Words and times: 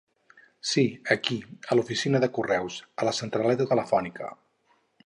Sí, 0.69 0.83
aquí; 1.17 1.37
a 1.69 1.77
l'oficina 1.77 2.23
de 2.25 2.31
correus, 2.39 2.81
a 3.05 3.09
la 3.11 3.17
centraleta 3.21 3.71
telefònica. 3.75 4.37